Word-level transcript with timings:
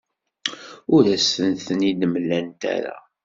Ur 0.95 1.03
asen-ten-id-mlant 1.15 2.61
ara. 2.75 2.95